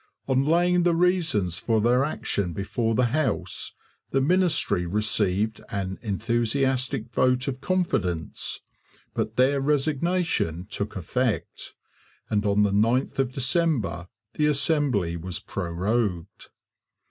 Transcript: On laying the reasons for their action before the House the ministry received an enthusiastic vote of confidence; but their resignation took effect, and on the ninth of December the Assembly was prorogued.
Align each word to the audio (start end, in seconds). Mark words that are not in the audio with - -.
On 0.27 0.43
laying 0.43 0.81
the 0.81 0.95
reasons 0.95 1.59
for 1.59 1.79
their 1.79 2.03
action 2.03 2.53
before 2.53 2.95
the 2.95 3.11
House 3.13 3.73
the 4.09 4.19
ministry 4.19 4.87
received 4.87 5.61
an 5.69 5.99
enthusiastic 6.01 7.11
vote 7.13 7.47
of 7.47 7.61
confidence; 7.61 8.61
but 9.13 9.35
their 9.35 9.61
resignation 9.61 10.65
took 10.67 10.95
effect, 10.95 11.75
and 12.31 12.47
on 12.47 12.63
the 12.63 12.73
ninth 12.73 13.19
of 13.19 13.31
December 13.31 14.07
the 14.33 14.47
Assembly 14.47 15.17
was 15.17 15.37
prorogued. 15.39 16.47